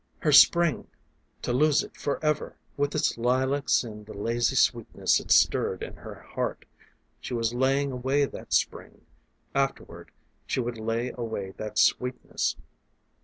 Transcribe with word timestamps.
Her 0.17 0.31
spring 0.31 0.87
to 1.43 1.53
lose 1.53 1.83
it 1.83 1.95
forever 1.95 2.55
with 2.75 2.95
its 2.95 3.19
lilacs 3.19 3.83
and 3.83 4.03
the 4.03 4.15
lazy 4.15 4.55
sweetness 4.55 5.19
it 5.19 5.31
stirred 5.31 5.83
in 5.83 5.97
her 5.97 6.15
heart. 6.15 6.65
She 7.19 7.35
was 7.35 7.53
laying 7.53 7.91
away 7.91 8.25
that 8.25 8.51
spring 8.51 9.05
afterward 9.53 10.09
she 10.47 10.59
would 10.59 10.79
lay 10.79 11.11
away 11.15 11.51
that 11.57 11.77
sweetness. 11.77 12.55